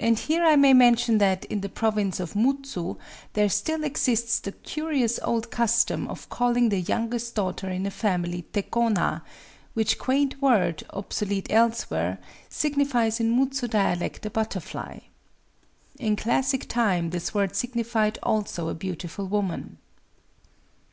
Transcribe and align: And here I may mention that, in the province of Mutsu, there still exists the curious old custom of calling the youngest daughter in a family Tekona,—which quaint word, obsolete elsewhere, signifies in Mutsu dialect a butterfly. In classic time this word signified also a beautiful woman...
And 0.00 0.18
here 0.18 0.44
I 0.44 0.56
may 0.56 0.72
mention 0.74 1.18
that, 1.18 1.44
in 1.44 1.60
the 1.60 1.68
province 1.68 2.18
of 2.18 2.34
Mutsu, 2.34 2.96
there 3.34 3.48
still 3.48 3.84
exists 3.84 4.40
the 4.40 4.50
curious 4.50 5.20
old 5.22 5.52
custom 5.52 6.08
of 6.08 6.28
calling 6.28 6.70
the 6.70 6.80
youngest 6.80 7.36
daughter 7.36 7.70
in 7.70 7.86
a 7.86 7.90
family 7.92 8.46
Tekona,—which 8.52 9.96
quaint 9.96 10.42
word, 10.42 10.82
obsolete 10.90 11.46
elsewhere, 11.52 12.18
signifies 12.48 13.20
in 13.20 13.30
Mutsu 13.30 13.68
dialect 13.68 14.26
a 14.26 14.30
butterfly. 14.30 14.98
In 16.00 16.16
classic 16.16 16.68
time 16.68 17.10
this 17.10 17.32
word 17.32 17.54
signified 17.54 18.18
also 18.24 18.68
a 18.68 18.74
beautiful 18.74 19.28
woman... 19.28 19.78